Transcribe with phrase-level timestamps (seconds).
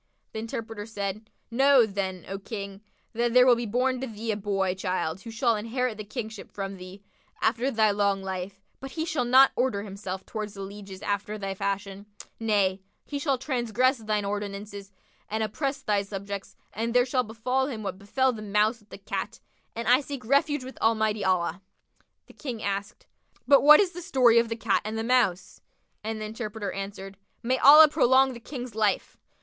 [0.31, 2.81] The interpreter said, "Know then, O King,
[3.13, 6.51] that there will be born to thee a boy child who shall inherit the Kingship
[6.51, 7.03] from thee,
[7.39, 11.53] after thy long life; but he shall not order himself towards the lieges after thy
[11.53, 12.07] fashion;
[12.39, 14.91] nay, he shall transgress thine ordinances
[15.29, 18.97] and oppress thy subjects, and there shall befal him what befel the Mouse with the
[18.97, 19.39] Cat[FN#60];
[19.75, 21.61] and I seek refuge with Almighty Allah[FN#61]!"
[22.25, 23.05] The King asked,
[23.47, 25.61] "But what is the story of the Cat and the Mouse?";
[26.03, 29.19] and the interpreter answered "May Allah prolong the King's life!